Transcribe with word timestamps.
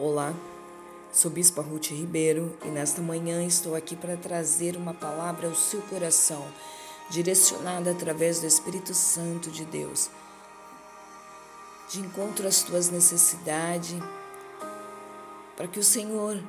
Olá, 0.00 0.32
sou 1.12 1.28
Bispa 1.28 1.60
Ruth 1.60 1.86
Ribeiro 1.86 2.56
e 2.64 2.68
nesta 2.68 3.02
manhã 3.02 3.44
estou 3.44 3.74
aqui 3.74 3.96
para 3.96 4.16
trazer 4.16 4.76
uma 4.76 4.94
palavra 4.94 5.48
ao 5.48 5.56
seu 5.56 5.82
coração, 5.82 6.46
direcionada 7.10 7.90
através 7.90 8.38
do 8.38 8.46
Espírito 8.46 8.94
Santo 8.94 9.50
de 9.50 9.64
Deus, 9.64 10.08
de 11.90 11.98
encontro 11.98 12.46
às 12.46 12.62
tuas 12.62 12.90
necessidades, 12.90 14.00
para 15.56 15.66
que 15.66 15.80
o 15.80 15.84
Senhor 15.84 16.40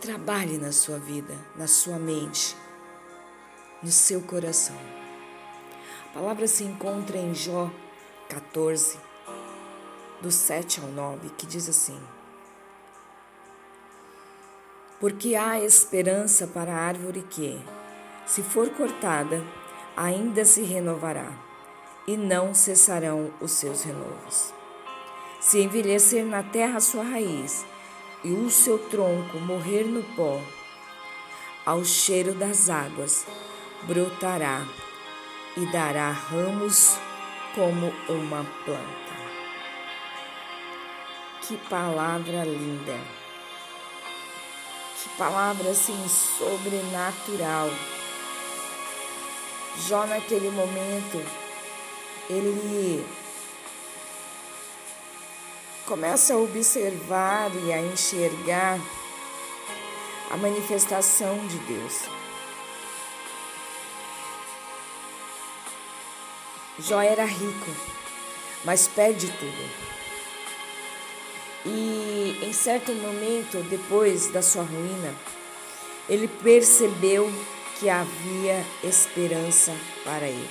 trabalhe 0.00 0.56
na 0.56 0.72
sua 0.72 0.98
vida, 0.98 1.34
na 1.56 1.66
sua 1.66 1.98
mente, 1.98 2.56
no 3.82 3.92
seu 3.92 4.22
coração. 4.22 4.78
A 6.08 6.14
palavra 6.14 6.48
se 6.48 6.64
encontra 6.64 7.18
em 7.18 7.34
Jó 7.34 7.70
14, 8.30 8.98
do 10.22 10.30
7 10.30 10.80
ao 10.80 10.88
9, 10.88 11.28
que 11.36 11.44
diz 11.44 11.68
assim: 11.68 12.00
porque 15.04 15.34
há 15.36 15.60
esperança 15.60 16.46
para 16.46 16.72
a 16.72 16.78
árvore 16.78 17.26
que, 17.28 17.60
se 18.24 18.42
for 18.42 18.70
cortada, 18.70 19.44
ainda 19.94 20.46
se 20.46 20.62
renovará, 20.62 21.30
e 22.06 22.16
não 22.16 22.54
cessarão 22.54 23.30
os 23.38 23.50
seus 23.52 23.82
renovos. 23.82 24.54
Se 25.40 25.60
envelhecer 25.60 26.24
na 26.24 26.42
terra 26.42 26.80
sua 26.80 27.04
raiz, 27.04 27.66
e 28.24 28.32
o 28.32 28.48
seu 28.48 28.78
tronco 28.78 29.36
morrer 29.40 29.84
no 29.84 30.02
pó, 30.16 30.40
ao 31.66 31.84
cheiro 31.84 32.32
das 32.32 32.70
águas 32.70 33.26
brotará 33.82 34.66
e 35.54 35.70
dará 35.70 36.10
ramos 36.12 36.96
como 37.54 37.92
uma 38.08 38.42
planta. 38.64 39.14
Que 41.42 41.58
palavra 41.68 42.42
linda! 42.42 43.23
Que 45.04 45.10
palavra 45.18 45.70
assim 45.70 46.08
sobrenatural. 46.08 47.70
Jó 49.86 50.06
naquele 50.06 50.50
momento, 50.50 51.22
ele 52.30 53.06
começa 55.84 56.32
a 56.32 56.38
observar 56.38 57.50
e 57.54 57.72
a 57.72 57.80
enxergar 57.82 58.80
a 60.30 60.36
manifestação 60.38 61.46
de 61.48 61.58
Deus. 61.58 62.04
Jó 66.78 67.02
era 67.02 67.26
rico, 67.26 67.70
mas 68.64 68.88
perde 68.88 69.28
tudo. 69.28 69.70
E 71.66 72.13
em 72.42 72.52
certo 72.52 72.92
momento, 72.92 73.62
depois 73.68 74.28
da 74.28 74.42
sua 74.42 74.62
ruína, 74.62 75.14
ele 76.08 76.28
percebeu 76.28 77.32
que 77.78 77.88
havia 77.88 78.64
esperança 78.82 79.74
para 80.04 80.26
ele. 80.26 80.48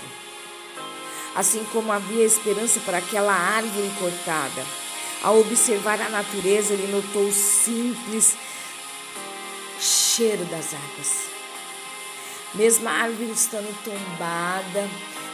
Assim 1.36 1.66
como 1.72 1.92
havia 1.92 2.26
esperança 2.26 2.80
para 2.82 2.98
aquela 2.98 3.34
árvore 3.34 3.92
cortada. 4.00 4.64
Ao 5.24 5.40
observar 5.40 6.00
a 6.02 6.10
natureza, 6.10 6.74
ele 6.74 6.92
notou 6.92 7.24
o 7.24 7.32
simples 7.32 8.36
cheiro 9.80 10.44
das 10.46 10.74
águas. 10.74 11.34
Mesmo 12.54 12.88
a 12.88 12.92
árvore 12.92 13.32
estando 13.32 13.74
tombada, 13.84 14.90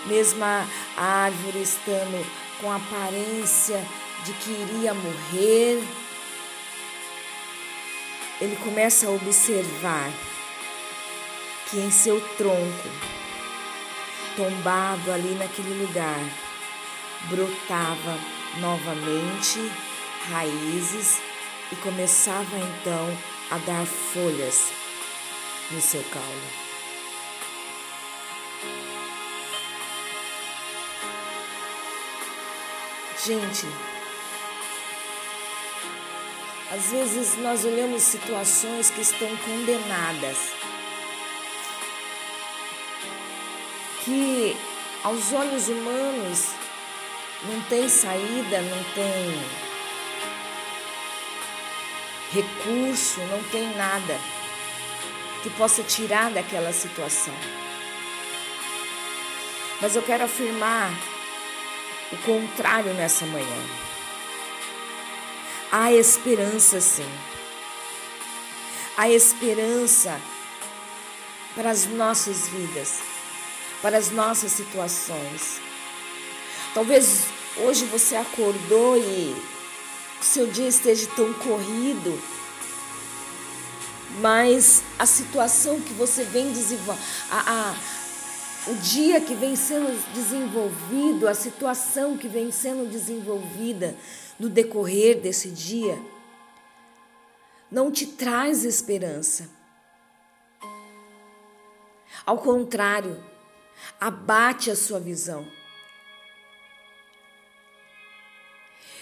mesmo 0.06 0.44
a 0.44 0.66
árvore 0.95 1.61
estando 1.61 2.25
com 2.61 2.72
aparência 2.72 3.84
de 4.23 4.34
que 4.34 4.52
iria 4.52 4.94
morrer, 4.94 5.84
ele 8.41 8.55
começa 8.57 9.07
a 9.07 9.11
observar 9.11 10.11
que 11.69 11.77
em 11.77 11.91
seu 11.91 12.19
tronco, 12.38 12.89
tombado 14.35 15.11
ali 15.11 15.35
naquele 15.35 15.85
lugar, 15.85 16.19
brotava 17.29 18.17
novamente 18.59 19.59
raízes 20.31 21.22
e 21.72 21.75
começava 21.78 22.57
então 22.57 23.17
a 23.51 23.57
dar 23.57 23.85
folhas 23.85 24.72
no 25.72 25.81
seu 25.81 26.03
caule. 26.03 26.69
Gente, 33.25 33.67
às 36.72 36.91
vezes 36.91 37.35
nós 37.38 37.66
olhamos 37.66 38.03
situações 38.03 38.91
que 38.91 39.02
estão 39.02 39.28
condenadas, 39.38 40.38
que 44.06 44.56
aos 45.03 45.34
olhos 45.34 45.68
humanos 45.68 46.47
não 47.44 47.59
tem 47.63 47.90
saída, 47.90 48.62
não 48.62 48.84
tem 48.94 49.69
recurso, 52.34 53.19
não 53.22 53.44
tem 53.46 53.75
nada 53.75 54.19
que 55.41 55.50
possa 55.52 55.81
tirar 55.81 56.29
daquela 56.29 56.72
situação. 56.72 57.34
Mas 59.81 59.96
eu 59.96 60.03
quero 60.03 60.25
afirmar 60.25 60.91
o 62.12 62.18
contrário 62.18 62.94
nessa 62.94 63.25
manhã. 63.25 63.88
Há 65.72 65.94
esperança, 65.94 66.81
sim. 66.81 67.07
Há 68.97 69.07
esperança 69.07 70.19
para 71.53 71.69
as 71.69 71.85
nossas 71.85 72.47
vidas, 72.47 73.02
para 73.79 73.96
as 73.96 74.09
nossas 74.09 74.52
situações. 74.52 75.62
Talvez 76.74 77.25
hoje 77.58 77.85
você 77.85 78.16
acordou 78.16 78.97
e 78.97 79.35
o 80.19 80.24
seu 80.24 80.47
dia 80.47 80.68
esteja 80.68 81.08
tão 81.16 81.31
corrido, 81.35 82.19
mas 84.22 84.81
a 84.97 85.06
situação 85.06 85.79
que 85.79 85.94
você 85.94 86.24
vem 86.24 86.52
desenvolvendo, 86.52 87.00
o 88.68 88.74
dia 88.75 89.22
que 89.22 89.34
vem 89.34 89.56
sendo 89.56 89.92
desenvolvido, 90.14 91.28
a 91.28 91.34
situação 91.34 92.18
que 92.18 92.28
vem 92.28 92.52
sendo 92.52 92.90
desenvolvida 92.90 93.96
no 94.40 94.50
decorrer 94.50 95.20
desse 95.20 95.50
dia, 95.50 95.97
não 97.72 97.92
te 97.92 98.06
traz 98.06 98.64
esperança. 98.64 99.50
Ao 102.25 102.38
contrário, 102.38 103.24
abate 104.00 104.70
a 104.70 104.76
sua 104.76 105.00
visão. 105.00 105.47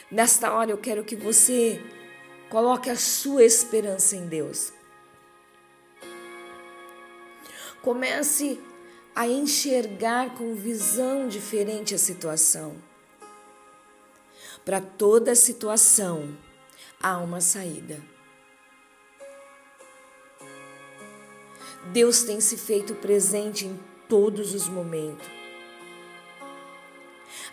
Nesta 0.10 0.54
hora 0.54 0.72
eu 0.72 0.78
quero 0.78 1.04
que 1.04 1.16
você 1.16 1.84
coloque 2.50 2.90
a 2.90 2.96
sua 2.96 3.44
esperança 3.44 4.16
em 4.16 4.28
Deus. 4.28 4.72
Comece 7.82 8.60
a 8.60 8.77
enxergar 9.26 10.36
com 10.36 10.54
visão 10.54 11.28
diferente 11.28 11.96
a 11.96 11.98
situação. 11.98 12.76
Para 14.64 14.80
toda 14.80 15.34
situação 15.34 16.38
há 17.02 17.18
uma 17.18 17.42
saída. 17.42 18.00
Deus 21.92 22.22
tem 22.22 22.40
se 22.40 22.58
feito 22.58 22.94
presente 22.94 23.66
em 23.66 23.80
todos 24.08 24.54
os 24.54 24.70
momentos. 24.70 25.28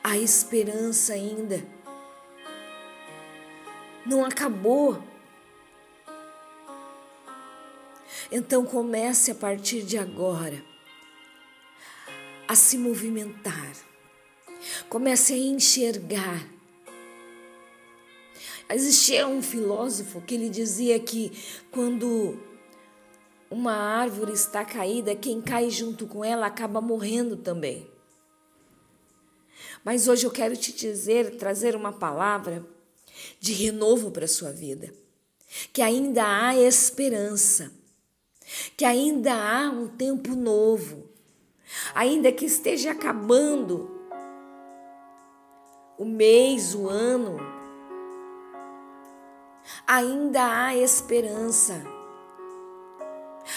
Há 0.02 0.18
esperança 0.18 1.14
ainda. 1.14 1.64
Não 4.04 4.22
acabou. 4.22 5.02
Então 8.30 8.66
comece 8.66 9.30
a 9.30 9.34
partir 9.34 9.82
de 9.82 9.96
agora 9.96 10.73
a 12.54 12.56
se 12.56 12.78
movimentar. 12.78 13.76
Comece 14.88 15.32
a 15.32 15.36
enxergar. 15.36 16.48
Existia 18.70 19.26
um 19.26 19.42
filósofo 19.42 20.20
que 20.20 20.36
ele 20.36 20.48
dizia 20.48 21.00
que 21.00 21.32
quando 21.72 22.40
uma 23.50 23.72
árvore 23.72 24.32
está 24.32 24.64
caída, 24.64 25.16
quem 25.16 25.42
cai 25.42 25.68
junto 25.68 26.06
com 26.06 26.24
ela 26.24 26.46
acaba 26.46 26.80
morrendo 26.80 27.36
também. 27.36 27.90
Mas 29.84 30.06
hoje 30.06 30.24
eu 30.24 30.30
quero 30.30 30.56
te 30.56 30.72
dizer, 30.72 31.36
trazer 31.36 31.74
uma 31.74 31.92
palavra 31.92 32.64
de 33.40 33.52
renovo 33.52 34.12
para 34.12 34.26
a 34.26 34.28
sua 34.28 34.52
vida. 34.52 34.94
Que 35.72 35.82
ainda 35.82 36.22
há 36.24 36.56
esperança, 36.56 37.72
que 38.76 38.84
ainda 38.84 39.34
há 39.34 39.70
um 39.70 39.88
tempo 39.88 40.36
novo, 40.36 41.13
ainda 41.94 42.30
que 42.32 42.44
esteja 42.44 42.92
acabando 42.92 43.90
o 45.98 46.04
mês, 46.04 46.74
o 46.74 46.88
ano, 46.88 47.38
Ainda 49.86 50.64
há 50.64 50.76
esperança. 50.76 51.82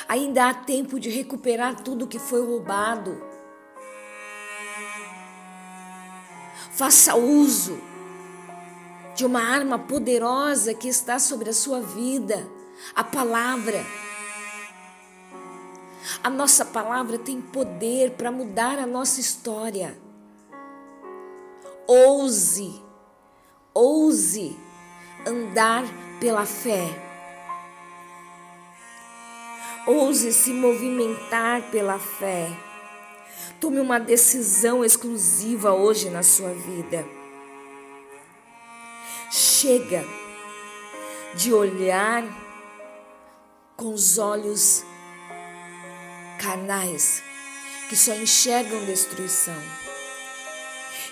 Ainda 0.08 0.50
há 0.50 0.54
tempo 0.54 1.00
de 1.00 1.10
recuperar 1.10 1.82
tudo 1.82 2.08
que 2.08 2.20
foi 2.20 2.46
roubado. 2.46 3.22
Faça 6.72 7.16
uso 7.16 7.80
de 9.16 9.26
uma 9.26 9.42
arma 9.42 9.80
poderosa 9.80 10.74
que 10.74 10.88
está 10.88 11.18
sobre 11.18 11.50
a 11.50 11.54
sua 11.54 11.82
vida, 11.82 12.48
a 12.94 13.04
palavra. 13.04 13.84
A 16.24 16.30
nossa 16.30 16.66
palavra 16.66 17.18
tem 17.18 17.40
poder 17.40 18.12
para 18.12 18.32
mudar 18.32 18.80
a 18.80 18.86
nossa 18.86 19.20
história. 19.20 19.98
Ouse, 21.88 22.82
ouse 23.74 24.58
andar 25.26 25.84
pela 26.20 26.46
fé. 26.46 26.84
Ouse 29.86 30.34
se 30.34 30.52
movimentar 30.52 31.72
pela 31.72 31.98
fé. 31.98 32.50
Tome 33.60 33.80
uma 33.80 34.00
decisão 34.00 34.84
exclusiva 34.84 35.74
hoje 35.74 36.10
na 36.10 36.24
sua 36.24 36.54
vida. 36.54 37.06
Chega 39.32 40.04
de 41.36 41.54
olhar 41.54 42.24
com 43.76 43.94
os 43.94 44.18
olhos 44.18 44.84
carnais 46.38 47.22
que 47.90 47.96
só 47.96 48.14
enxergam 48.14 48.86
destruição 48.86 49.56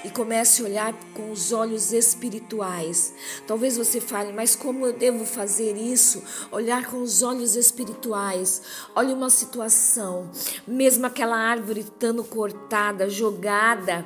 e 0.06 0.10
comece 0.12 0.62
a 0.62 0.66
olhar 0.66 0.94
com 1.16 1.32
os 1.32 1.52
olhos 1.52 1.92
espirituais. 1.92 3.12
Talvez 3.48 3.76
você 3.76 4.00
fale, 4.00 4.32
mas 4.32 4.56
como 4.56 4.86
eu 4.86 4.94
devo 4.94 5.26
fazer 5.26 5.76
isso? 5.76 6.24
Olhar 6.52 6.86
com 6.86 7.02
os 7.02 7.24
olhos 7.24 7.56
espirituais. 7.56 8.62
Olhe 8.96 9.12
uma 9.12 9.32
situação, 9.32 10.30
mesmo 10.68 11.08
aquela 11.08 11.36
árvore 11.36 11.82
estando 11.82 12.24
cortada, 12.24 13.10
jogada. 13.10 14.06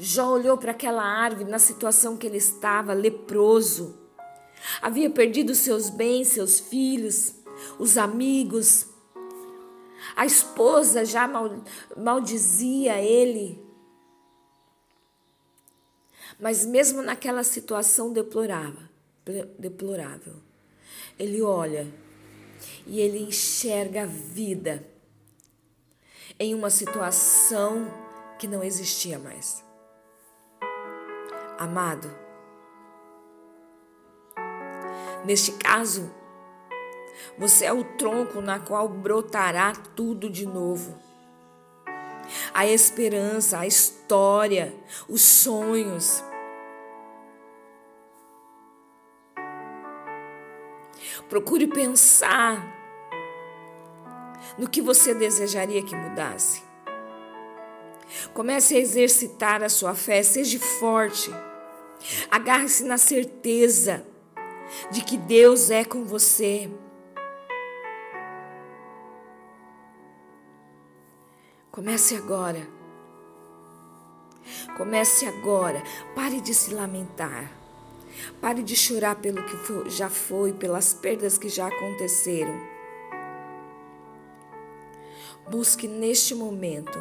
Jó 0.00 0.30
olhou 0.30 0.56
para 0.56 0.70
aquela 0.70 1.04
árvore 1.04 1.50
na 1.50 1.58
situação 1.58 2.16
que 2.16 2.26
ele 2.26 2.38
estava, 2.38 2.94
leproso. 2.94 3.98
Havia 4.80 5.10
perdido 5.10 5.54
seus 5.54 5.90
bens, 5.90 6.28
seus 6.28 6.58
filhos, 6.58 7.34
os 7.78 7.96
amigos, 7.96 8.86
a 10.16 10.26
esposa 10.26 11.04
já 11.04 11.26
mal, 11.26 11.62
maldizia 11.96 13.00
ele. 13.00 13.62
Mas 16.38 16.64
mesmo 16.64 17.02
naquela 17.02 17.42
situação 17.42 18.12
deplorável, 18.12 18.88
deplorável, 19.58 20.34
ele 21.18 21.42
olha 21.42 21.86
e 22.86 23.00
ele 23.00 23.18
enxerga 23.18 24.02
a 24.02 24.06
vida 24.06 24.86
em 26.38 26.54
uma 26.54 26.70
situação 26.70 27.92
que 28.38 28.46
não 28.46 28.62
existia 28.62 29.18
mais. 29.18 29.64
Amado, 31.58 32.08
neste 35.24 35.52
caso, 35.52 36.08
você 37.36 37.66
é 37.66 37.72
o 37.72 37.84
tronco 37.84 38.40
na 38.40 38.58
qual 38.58 38.88
brotará 38.88 39.72
tudo 39.94 40.28
de 40.28 40.46
novo. 40.46 40.98
A 42.52 42.66
esperança, 42.66 43.58
a 43.58 43.66
história, 43.66 44.74
os 45.08 45.22
sonhos. 45.22 46.22
Procure 51.28 51.66
pensar 51.66 52.76
no 54.58 54.68
que 54.68 54.80
você 54.80 55.14
desejaria 55.14 55.82
que 55.82 55.94
mudasse. 55.94 56.62
Comece 58.32 58.76
a 58.76 58.78
exercitar 58.78 59.62
a 59.62 59.68
sua 59.68 59.94
fé, 59.94 60.22
seja 60.22 60.58
forte. 60.58 61.30
Agarre-se 62.30 62.84
na 62.84 62.96
certeza 62.96 64.06
de 64.90 65.02
que 65.02 65.16
Deus 65.16 65.70
é 65.70 65.84
com 65.84 66.04
você. 66.04 66.70
Comece 71.78 72.16
agora. 72.16 72.66
Comece 74.76 75.26
agora. 75.26 75.80
Pare 76.12 76.40
de 76.40 76.52
se 76.52 76.74
lamentar. 76.74 77.52
Pare 78.40 78.64
de 78.64 78.74
chorar 78.74 79.14
pelo 79.14 79.44
que 79.44 79.88
já 79.88 80.10
foi, 80.10 80.52
pelas 80.52 80.92
perdas 80.92 81.38
que 81.38 81.48
já 81.48 81.68
aconteceram. 81.68 82.60
Busque 85.48 85.86
neste 85.86 86.34
momento 86.34 86.98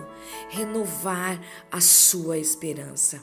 renovar 0.49 1.41
a 1.71 1.81
sua 1.81 2.37
esperança. 2.37 3.19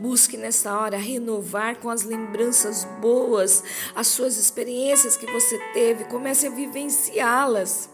Busque 0.00 0.36
nessa 0.36 0.76
hora 0.76 0.96
renovar 0.96 1.78
com 1.78 1.88
as 1.88 2.02
lembranças 2.02 2.82
boas 3.00 3.62
as 3.94 4.08
suas 4.08 4.36
experiências 4.36 5.16
que 5.16 5.30
você 5.30 5.56
teve. 5.72 6.06
Comece 6.06 6.48
a 6.48 6.50
vivenciá-las. 6.50 7.93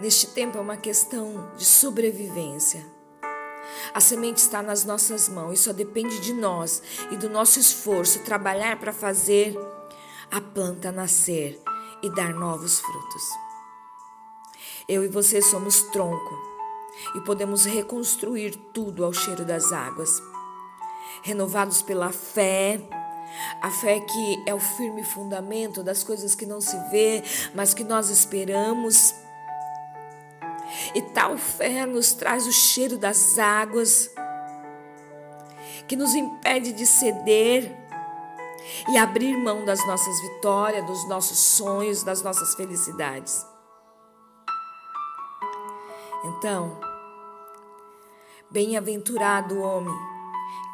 Neste 0.00 0.28
tempo 0.28 0.56
é 0.56 0.60
uma 0.60 0.76
questão 0.76 1.50
de 1.56 1.64
sobrevivência. 1.64 2.86
A 3.92 3.98
semente 3.98 4.38
está 4.38 4.62
nas 4.62 4.84
nossas 4.84 5.28
mãos 5.28 5.58
e 5.58 5.62
só 5.62 5.72
depende 5.72 6.20
de 6.20 6.32
nós 6.32 6.80
e 7.10 7.16
do 7.16 7.28
nosso 7.28 7.58
esforço 7.58 8.20
trabalhar 8.20 8.78
para 8.78 8.92
fazer 8.92 9.58
a 10.30 10.40
planta 10.40 10.92
nascer 10.92 11.60
e 12.00 12.14
dar 12.14 12.32
novos 12.32 12.78
frutos. 12.78 13.22
Eu 14.88 15.04
e 15.04 15.08
você 15.08 15.42
somos 15.42 15.82
tronco 15.82 16.38
e 17.16 17.20
podemos 17.22 17.64
reconstruir 17.64 18.56
tudo 18.72 19.04
ao 19.04 19.12
cheiro 19.12 19.44
das 19.44 19.72
águas. 19.72 20.22
Renovados 21.22 21.82
pela 21.82 22.12
fé, 22.12 22.80
a 23.60 23.70
fé 23.70 23.98
que 23.98 24.44
é 24.46 24.54
o 24.54 24.60
firme 24.60 25.02
fundamento 25.02 25.82
das 25.82 26.04
coisas 26.04 26.36
que 26.36 26.46
não 26.46 26.60
se 26.60 26.78
vê, 26.90 27.22
mas 27.52 27.74
que 27.74 27.82
nós 27.82 28.10
esperamos 28.10 29.12
e 30.94 31.02
tal 31.02 31.36
fé 31.36 31.86
nos 31.86 32.12
traz 32.12 32.46
o 32.46 32.52
cheiro 32.52 32.98
das 32.98 33.38
águas, 33.38 34.10
que 35.86 35.96
nos 35.96 36.14
impede 36.14 36.72
de 36.72 36.86
ceder 36.86 37.76
e 38.88 38.98
abrir 38.98 39.36
mão 39.36 39.64
das 39.64 39.84
nossas 39.86 40.20
vitórias, 40.20 40.84
dos 40.86 41.08
nossos 41.08 41.38
sonhos, 41.38 42.02
das 42.02 42.22
nossas 42.22 42.54
felicidades. 42.54 43.46
Então, 46.24 46.78
bem-aventurado 48.50 49.54
o 49.54 49.62
homem 49.62 49.94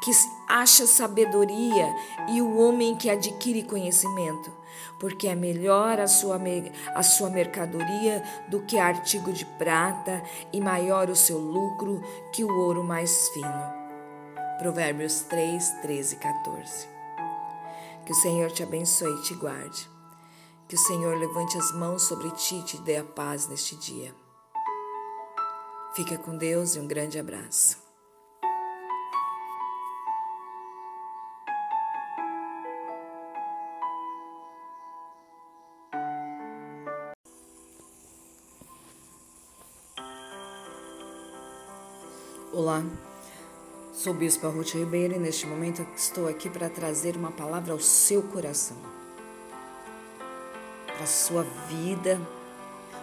que 0.03 0.11
acha 0.49 0.87
sabedoria 0.87 1.95
e 2.29 2.43
o 2.43 2.59
homem 2.59 2.97
que 2.97 3.09
adquire 3.09 3.63
conhecimento, 3.63 4.53
porque 4.99 5.29
é 5.29 5.35
melhor 5.35 6.01
a 6.01 6.07
sua, 6.07 6.41
a 6.95 7.03
sua 7.03 7.31
mercadoria 7.31 8.23
do 8.49 8.63
que 8.63 8.79
artigo 8.79 9.33
de 9.33 9.45
prata 9.45 10.23
e 10.53 10.61
maior 10.61 11.09
o 11.11 11.17
seu 11.17 11.39
lucro 11.39 12.03
que 12.33 12.45
o 12.45 12.59
ouro 12.61 12.85
mais 12.85 13.29
fino. 13.31 13.73
Provérbios 14.59 15.21
3, 15.23 15.71
13 15.83 16.15
e 16.15 16.19
14. 16.19 16.89
Que 18.07 18.13
o 18.13 18.17
Senhor 18.17 18.51
te 18.51 18.63
abençoe 18.63 19.13
e 19.19 19.23
te 19.23 19.35
guarde. 19.35 19.89
Que 20.69 20.75
o 20.75 20.79
Senhor 20.79 21.17
levante 21.17 21.59
as 21.59 21.73
mãos 21.73 22.03
sobre 22.03 22.31
ti 22.33 22.57
e 22.57 22.63
te 22.63 22.79
dê 22.79 22.97
a 22.97 23.05
paz 23.05 23.49
neste 23.49 23.77
dia. 23.77 24.15
Fica 25.95 26.19
com 26.19 26.37
Deus 26.37 26.75
e 26.75 26.81
um 26.81 26.87
grande 26.87 27.19
abraço. 27.19 27.84
Olá, 42.65 42.83
sou 43.93 44.15
Bispa 44.15 44.49
Ruth 44.49 44.71
Ribeiro 44.71 45.17
e 45.17 45.19
neste 45.19 45.47
momento 45.47 45.87
estou 45.95 46.27
aqui 46.27 46.49
para 46.49 46.71
trazer 46.71 47.15
uma 47.15 47.31
palavra 47.31 47.75
ao 47.75 47.79
seu 47.79 48.23
coração, 48.23 48.79
para 50.87 51.05
a 51.05 51.07
sua 51.07 51.43
vida, 51.69 52.19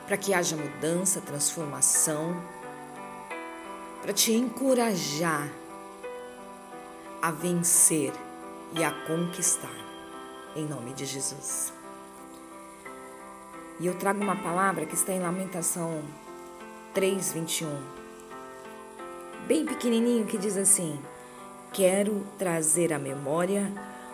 para 0.07 0.17
que 0.17 0.33
haja 0.33 0.55
mudança, 0.55 1.21
transformação, 1.21 2.43
para 4.01 4.11
te 4.11 4.33
encorajar 4.33 5.47
a 7.21 7.29
vencer 7.29 8.13
e 8.73 8.83
a 8.83 8.89
conquistar, 9.05 9.77
em 10.55 10.65
nome 10.65 10.91
de 10.93 11.05
Jesus. 11.05 11.71
E 13.79 13.85
eu 13.85 13.93
trago 13.93 14.23
uma 14.23 14.37
palavra 14.37 14.87
que 14.87 14.95
está 14.95 15.13
em 15.13 15.19
Lamentação 15.19 16.03
3, 16.95 17.33
21 17.33 18.00
bem 19.47 19.65
pequenininho 19.65 20.25
que 20.25 20.37
diz 20.37 20.57
assim: 20.57 20.99
Quero 21.73 22.25
trazer 22.37 22.93
à 22.93 22.99
memória 22.99 23.71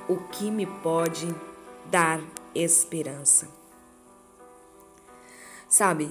o 0.08 0.18
que 0.18 0.50
me 0.50 0.66
pode 0.66 1.34
dar 1.86 2.22
esperança. 2.54 3.48
Sabe, 5.68 6.10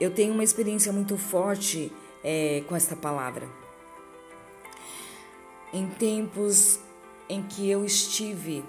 eu 0.00 0.10
tenho 0.10 0.32
uma 0.32 0.42
experiência 0.42 0.92
muito 0.92 1.16
forte 1.16 1.92
é, 2.24 2.62
com 2.68 2.74
esta 2.74 2.96
palavra. 2.96 3.48
Em 5.72 5.88
tempos 5.88 6.80
em 7.28 7.42
que 7.42 7.70
eu 7.70 7.84
estive 7.84 8.64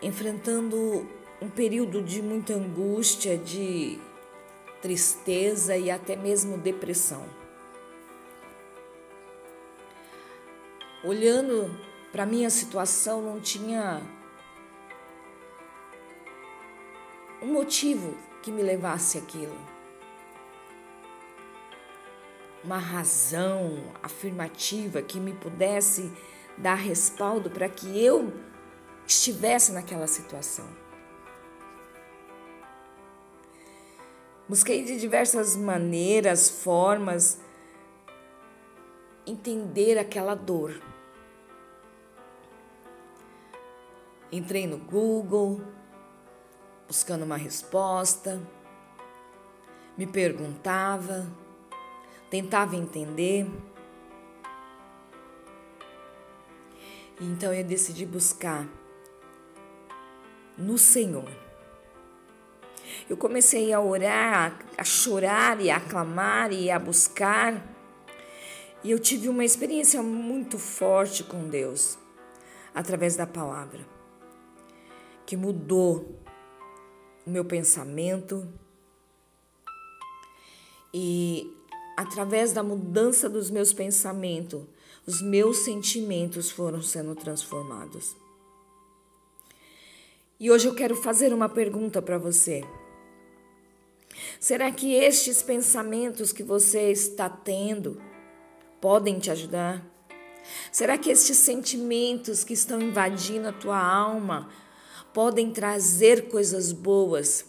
enfrentando 0.00 1.06
um 1.40 1.48
período 1.48 2.02
de 2.02 2.22
muita 2.22 2.54
angústia, 2.54 3.36
de 3.36 3.98
tristeza 4.80 5.76
e 5.76 5.90
até 5.90 6.16
mesmo 6.16 6.56
depressão. 6.58 7.41
Olhando 11.04 11.68
para 12.12 12.24
minha 12.24 12.48
situação, 12.48 13.20
não 13.20 13.40
tinha 13.40 14.00
um 17.42 17.52
motivo 17.52 18.16
que 18.40 18.52
me 18.52 18.62
levasse 18.62 19.18
aquilo. 19.18 19.56
Uma 22.62 22.78
razão 22.78 23.82
afirmativa 24.00 25.02
que 25.02 25.18
me 25.18 25.32
pudesse 25.32 26.12
dar 26.56 26.76
respaldo 26.76 27.50
para 27.50 27.68
que 27.68 28.00
eu 28.00 28.32
estivesse 29.04 29.72
naquela 29.72 30.06
situação. 30.06 30.68
Busquei 34.48 34.84
de 34.84 35.00
diversas 35.00 35.56
maneiras, 35.56 36.48
formas, 36.48 37.40
entender 39.26 39.98
aquela 39.98 40.34
dor. 40.36 40.91
Entrei 44.32 44.66
no 44.66 44.78
Google, 44.78 45.60
buscando 46.88 47.22
uma 47.22 47.36
resposta, 47.36 48.40
me 49.96 50.06
perguntava, 50.06 51.26
tentava 52.30 52.74
entender. 52.74 53.46
Então 57.20 57.52
eu 57.52 57.62
decidi 57.62 58.06
buscar 58.06 58.66
no 60.56 60.78
Senhor. 60.78 61.28
Eu 63.08 63.16
comecei 63.18 63.72
a 63.72 63.80
orar, 63.80 64.58
a 64.78 64.84
chorar 64.84 65.60
e 65.60 65.70
a 65.70 65.78
clamar 65.78 66.52
e 66.52 66.70
a 66.70 66.78
buscar. 66.78 67.62
E 68.82 68.90
eu 68.90 68.98
tive 68.98 69.28
uma 69.28 69.44
experiência 69.44 70.02
muito 70.02 70.58
forte 70.58 71.22
com 71.22 71.48
Deus 71.48 71.98
através 72.74 73.16
da 73.16 73.26
palavra, 73.26 73.80
que 75.32 75.36
mudou 75.38 76.14
o 77.26 77.30
meu 77.30 77.42
pensamento 77.42 78.46
e 80.92 81.50
através 81.96 82.52
da 82.52 82.62
mudança 82.62 83.30
dos 83.30 83.48
meus 83.48 83.72
pensamentos, 83.72 84.62
os 85.06 85.22
meus 85.22 85.60
sentimentos 85.64 86.50
foram 86.50 86.82
sendo 86.82 87.14
transformados. 87.14 88.14
E 90.38 90.50
hoje 90.50 90.68
eu 90.68 90.74
quero 90.74 90.94
fazer 90.94 91.32
uma 91.32 91.48
pergunta 91.48 92.02
para 92.02 92.18
você. 92.18 92.62
Será 94.38 94.70
que 94.70 94.92
estes 94.92 95.42
pensamentos 95.42 96.30
que 96.30 96.42
você 96.42 96.92
está 96.92 97.30
tendo 97.30 97.98
podem 98.82 99.18
te 99.18 99.30
ajudar? 99.30 99.82
Será 100.70 100.98
que 100.98 101.08
estes 101.08 101.38
sentimentos 101.38 102.44
que 102.44 102.52
estão 102.52 102.82
invadindo 102.82 103.48
a 103.48 103.52
tua 103.52 103.82
alma 103.82 104.50
podem 105.12 105.50
trazer 105.50 106.28
coisas 106.28 106.72
boas? 106.72 107.44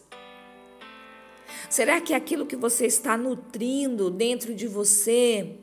Será 1.70 2.00
que 2.00 2.14
aquilo 2.14 2.46
que 2.46 2.56
você 2.56 2.86
está 2.86 3.18
nutrindo 3.18 4.12
dentro 4.12 4.54
de 4.54 4.68
você 4.68 5.58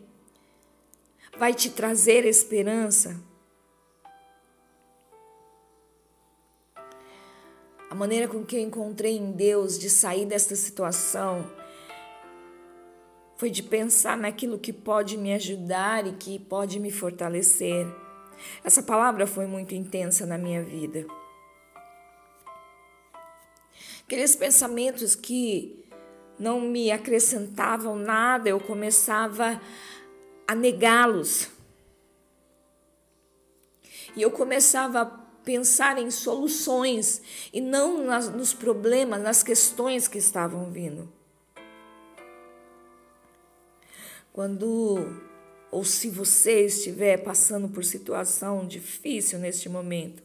vai 1.39 1.55
te 1.55 1.71
trazer 1.71 2.25
esperança? 2.25 3.21
A 7.89 7.95
maneira 7.95 8.29
com 8.29 8.45
que 8.45 8.57
eu 8.57 8.61
encontrei 8.61 9.17
em 9.17 9.33
Deus 9.33 9.79
de 9.79 9.91
sair 9.91 10.25
desta 10.25 10.55
situação 10.55 11.51
foi 13.37 13.51
de 13.51 13.63
pensar 13.63 14.17
naquilo 14.17 14.59
que 14.59 14.73
pode 14.73 15.17
me 15.17 15.33
ajudar 15.33 16.07
e 16.07 16.13
que 16.13 16.39
pode 16.39 16.79
me 16.79 16.91
fortalecer. 16.91 17.87
Essa 18.63 18.83
palavra 18.83 19.27
foi 19.27 19.47
muito 19.47 19.75
intensa 19.75 20.27
na 20.27 20.37
minha 20.37 20.63
vida. 20.63 21.07
Aqueles 24.11 24.35
pensamentos 24.35 25.15
que 25.15 25.85
não 26.37 26.61
me 26.61 26.91
acrescentavam 26.91 27.95
nada, 27.95 28.49
eu 28.49 28.59
começava 28.59 29.63
a 30.49 30.53
negá-los. 30.53 31.49
E 34.17 34.21
eu 34.21 34.33
começava 34.33 35.03
a 35.03 35.05
pensar 35.45 35.97
em 35.97 36.11
soluções 36.11 37.23
e 37.53 37.61
não 37.61 38.05
nas, 38.05 38.29
nos 38.29 38.53
problemas, 38.53 39.23
nas 39.23 39.45
questões 39.45 40.09
que 40.09 40.19
estavam 40.19 40.73
vindo. 40.73 41.09
Quando 44.33 45.23
ou 45.71 45.85
se 45.85 46.11
você 46.11 46.67
estiver 46.67 47.19
passando 47.19 47.69
por 47.69 47.85
situação 47.85 48.67
difícil 48.67 49.39
neste 49.39 49.69
momento, 49.69 50.21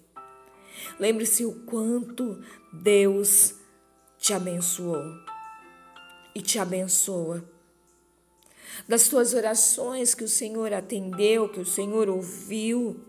lembre-se 0.99 1.45
o 1.45 1.53
quanto 1.67 2.43
Deus 2.73 3.63
te 4.25 4.33
abençoou 4.33 5.03
e 6.33 6.41
te 6.41 6.57
abençoa. 6.57 7.47
Das 8.87 9.03
suas 9.03 9.35
orações 9.35 10.15
que 10.15 10.23
o 10.23 10.27
Senhor 10.27 10.73
atendeu, 10.73 11.47
que 11.47 11.59
o 11.59 11.65
Senhor 11.65 12.09
ouviu, 12.09 12.99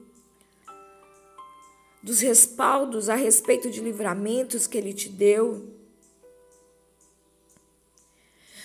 dos 2.03 2.21
respaldos 2.21 3.09
a 3.09 3.15
respeito 3.15 3.71
de 3.71 3.81
livramentos 3.81 4.67
que 4.67 4.77
Ele 4.77 4.93
te 4.93 5.09
deu, 5.09 5.75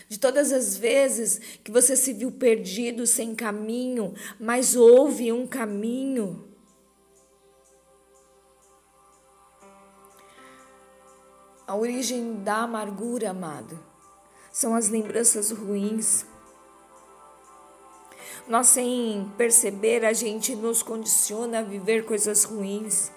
de 0.10 0.20
todas 0.20 0.52
as 0.52 0.76
vezes 0.76 1.40
que 1.64 1.72
você 1.72 1.96
se 1.96 2.12
viu 2.12 2.34
perdido, 2.34 3.08
sem 3.08 3.34
caminho, 3.34 4.14
mas 4.38 4.76
houve 4.76 5.32
um 5.32 5.48
caminho. 5.48 6.51
A 11.72 11.76
origem 11.78 12.44
da 12.44 12.64
amargura, 12.64 13.30
amado, 13.30 13.80
são 14.52 14.76
as 14.76 14.90
lembranças 14.90 15.52
ruins. 15.52 16.26
Nós, 18.46 18.68
sem 18.68 19.32
perceber, 19.38 20.04
a 20.04 20.12
gente 20.12 20.54
nos 20.54 20.84
condiciona 20.84 21.60
a 21.60 21.64
viver 21.64 22.04
coisas 22.04 22.44
ruins. 22.44 23.10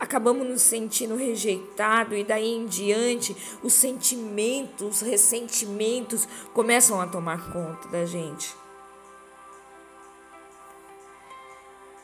Acabamos 0.00 0.48
nos 0.48 0.62
sentindo 0.62 1.14
rejeitados 1.14 2.16
e 2.16 2.24
daí 2.24 2.54
em 2.54 2.64
diante 2.64 3.36
os 3.62 3.74
sentimentos, 3.74 5.02
os 5.02 5.06
ressentimentos 5.06 6.26
começam 6.54 6.98
a 7.02 7.06
tomar 7.06 7.52
conta 7.52 7.86
da 7.88 8.06
gente. 8.06 8.56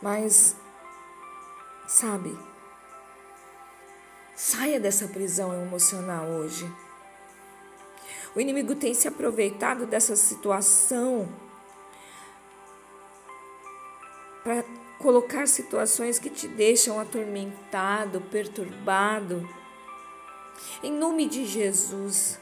Mas, 0.03 0.55
sabe, 1.87 2.37
saia 4.35 4.81
dessa 4.81 5.07
prisão 5.09 5.53
emocional 5.53 6.27
hoje. 6.27 6.71
O 8.35 8.41
inimigo 8.41 8.75
tem 8.75 8.93
se 8.95 9.07
aproveitado 9.07 9.87
dessa 9.87 10.17
situação 10.17 11.29
para 14.43 14.65
colocar 14.99 15.47
situações 15.47 16.19
que 16.19 16.29
te 16.29 16.49
deixam 16.49 16.99
atormentado, 16.99 18.21
perturbado. 18.23 19.49
Em 20.83 20.93
nome 20.93 21.27
de 21.27 21.47
Jesus, 21.47 22.39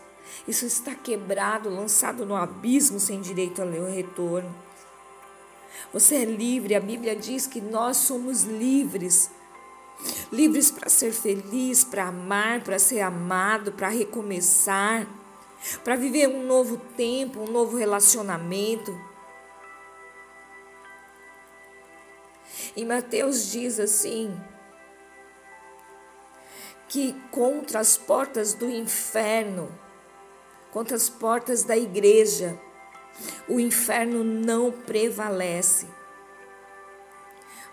isso 0.48 0.64
está 0.64 0.94
quebrado, 0.94 1.68
lançado 1.68 2.24
no 2.24 2.34
abismo 2.34 2.98
sem 2.98 3.20
direito 3.20 3.60
ao 3.60 3.68
retorno. 3.68 4.52
Você 5.92 6.16
é 6.16 6.24
livre, 6.24 6.74
a 6.74 6.80
Bíblia 6.80 7.14
diz 7.14 7.46
que 7.46 7.60
nós 7.60 7.98
somos 7.98 8.44
livres. 8.44 9.30
Livres 10.32 10.70
para 10.70 10.88
ser 10.88 11.12
feliz, 11.12 11.84
para 11.84 12.08
amar, 12.08 12.62
para 12.62 12.78
ser 12.78 13.00
amado, 13.00 13.72
para 13.72 13.88
recomeçar, 13.88 15.06
para 15.84 15.96
viver 15.96 16.28
um 16.28 16.44
novo 16.46 16.78
tempo, 16.96 17.40
um 17.40 17.52
novo 17.52 17.76
relacionamento. 17.76 18.98
Em 22.76 22.84
Mateus 22.84 23.50
diz 23.50 23.78
assim: 23.78 24.34
que 26.92 27.14
contra 27.30 27.80
as 27.80 27.96
portas 27.96 28.52
do 28.52 28.70
inferno, 28.70 29.70
contra 30.70 30.94
as 30.94 31.08
portas 31.08 31.64
da 31.64 31.76
igreja, 31.76 32.58
o 33.48 33.58
inferno 33.58 34.22
não 34.22 34.70
prevalece. 34.70 35.86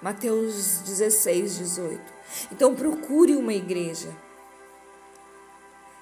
Mateus 0.01 0.79
16, 0.85 1.57
18. 1.57 2.01
Então 2.51 2.73
procure 2.73 3.35
uma 3.35 3.53
igreja. 3.53 4.15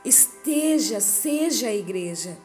Esteja, 0.05 0.99
seja 0.99 1.67
a 1.67 1.73
igreja. 1.73 2.37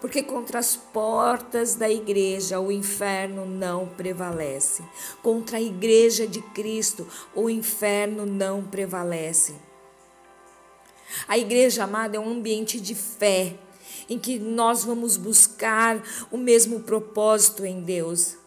Porque 0.00 0.22
contra 0.22 0.58
as 0.58 0.76
portas 0.76 1.74
da 1.74 1.90
igreja 1.90 2.60
o 2.60 2.70
inferno 2.70 3.46
não 3.46 3.88
prevalece. 3.88 4.82
Contra 5.22 5.56
a 5.56 5.60
igreja 5.60 6.26
de 6.26 6.40
Cristo 6.40 7.06
o 7.34 7.48
inferno 7.48 8.26
não 8.26 8.62
prevalece. 8.62 9.54
A 11.26 11.36
igreja 11.36 11.84
amada 11.84 12.16
é 12.16 12.20
um 12.20 12.30
ambiente 12.30 12.80
de 12.80 12.94
fé, 12.94 13.56
em 14.08 14.18
que 14.18 14.38
nós 14.38 14.84
vamos 14.84 15.16
buscar 15.16 16.02
o 16.30 16.36
mesmo 16.36 16.80
propósito 16.80 17.64
em 17.64 17.82
Deus. 17.82 18.41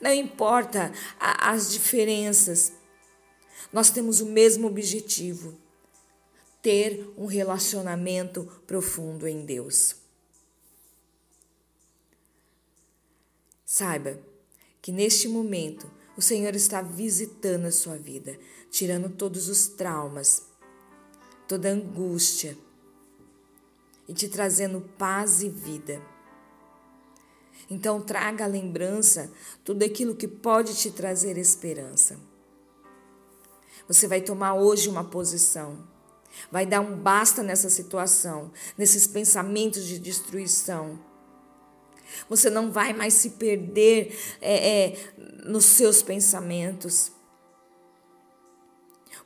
Não 0.00 0.12
importa 0.12 0.92
a, 1.18 1.50
as 1.50 1.72
diferenças, 1.72 2.72
nós 3.72 3.90
temos 3.90 4.20
o 4.20 4.26
mesmo 4.26 4.66
objetivo: 4.66 5.58
ter 6.62 7.12
um 7.16 7.26
relacionamento 7.26 8.44
profundo 8.66 9.26
em 9.26 9.44
Deus. 9.44 9.96
Saiba 13.64 14.18
que 14.80 14.92
neste 14.92 15.28
momento 15.28 15.90
o 16.16 16.22
Senhor 16.22 16.54
está 16.54 16.80
visitando 16.80 17.66
a 17.66 17.72
sua 17.72 17.96
vida, 17.96 18.38
tirando 18.70 19.10
todos 19.10 19.48
os 19.48 19.66
traumas, 19.68 20.46
toda 21.46 21.68
angústia 21.68 22.56
e 24.08 24.14
te 24.14 24.28
trazendo 24.28 24.80
paz 24.96 25.42
e 25.42 25.48
vida. 25.48 26.00
Então 27.68 28.00
traga 28.00 28.44
à 28.44 28.46
lembrança 28.46 29.30
tudo 29.64 29.84
aquilo 29.84 30.14
que 30.14 30.28
pode 30.28 30.76
te 30.76 30.90
trazer 30.90 31.36
esperança. 31.36 32.18
Você 33.88 34.06
vai 34.06 34.20
tomar 34.20 34.54
hoje 34.54 34.88
uma 34.88 35.04
posição. 35.04 35.86
Vai 36.50 36.66
dar 36.66 36.80
um 36.80 36.96
basta 36.96 37.42
nessa 37.42 37.70
situação, 37.70 38.52
nesses 38.76 39.06
pensamentos 39.06 39.84
de 39.84 39.98
destruição. 39.98 40.98
Você 42.28 42.50
não 42.50 42.70
vai 42.70 42.92
mais 42.92 43.14
se 43.14 43.30
perder 43.30 44.16
é, 44.40 44.84
é, 44.84 44.96
nos 45.44 45.64
seus 45.64 46.02
pensamentos. 46.02 47.10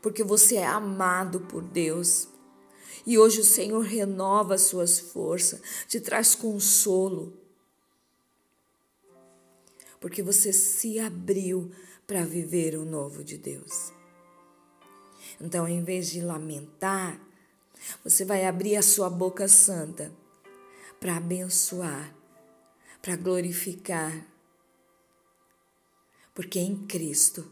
Porque 0.00 0.24
você 0.24 0.56
é 0.56 0.66
amado 0.66 1.40
por 1.40 1.62
Deus. 1.62 2.28
E 3.06 3.18
hoje 3.18 3.40
o 3.40 3.44
Senhor 3.44 3.80
renova 3.80 4.54
as 4.54 4.62
suas 4.62 4.98
forças, 4.98 5.60
te 5.88 6.00
traz 6.00 6.34
consolo. 6.34 7.39
Porque 10.00 10.22
você 10.22 10.52
se 10.52 10.98
abriu 10.98 11.70
para 12.06 12.24
viver 12.24 12.74
o 12.74 12.84
novo 12.84 13.22
de 13.22 13.36
Deus. 13.36 13.92
Então, 15.40 15.68
em 15.68 15.84
vez 15.84 16.10
de 16.10 16.20
lamentar, 16.20 17.20
você 18.02 18.24
vai 18.24 18.46
abrir 18.46 18.76
a 18.76 18.82
sua 18.82 19.08
boca 19.08 19.46
santa 19.46 20.12
para 20.98 21.16
abençoar, 21.16 22.14
para 23.00 23.16
glorificar. 23.16 24.26
Porque 26.34 26.58
em 26.58 26.86
Cristo, 26.86 27.50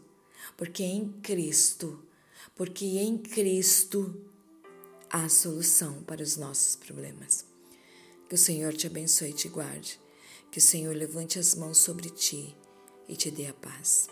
porque 0.57 0.83
em 0.83 1.11
Cristo, 1.21 2.03
porque 2.55 2.85
em 2.85 3.17
Cristo 3.17 4.29
há 5.09 5.27
solução 5.29 6.03
para 6.03 6.21
os 6.21 6.37
nossos 6.37 6.75
problemas. 6.75 7.45
Que 8.27 8.35
o 8.35 8.37
Senhor 8.37 8.73
te 8.73 8.85
abençoe 8.85 9.29
e 9.29 9.33
te 9.33 9.47
guarde. 9.47 9.99
Que 10.51 10.57
o 10.57 10.61
Senhor 10.61 10.95
levante 10.95 11.37
as 11.37 11.53
mãos 11.53 11.77
sobre 11.77 12.09
ti 12.09 12.55
e 13.07 13.15
te 13.15 13.29
dê 13.29 13.47
a 13.47 13.53
paz. 13.53 14.09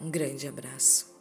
Um 0.00 0.10
grande 0.10 0.46
abraço. 0.46 1.15